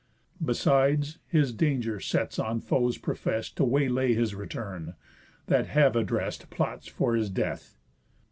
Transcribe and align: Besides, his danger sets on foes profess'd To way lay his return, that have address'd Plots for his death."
Besides, 0.43 1.19
his 1.27 1.53
danger 1.53 1.99
sets 1.99 2.39
on 2.39 2.59
foes 2.59 2.97
profess'd 2.97 3.55
To 3.57 3.63
way 3.63 3.87
lay 3.87 4.15
his 4.15 4.33
return, 4.33 4.95
that 5.45 5.67
have 5.67 5.95
address'd 5.95 6.49
Plots 6.49 6.87
for 6.87 7.13
his 7.15 7.29
death." 7.29 7.77